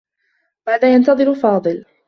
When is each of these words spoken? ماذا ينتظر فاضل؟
ماذا 0.67 0.93
ينتظر 0.93 1.33
فاضل؟ 1.35 1.85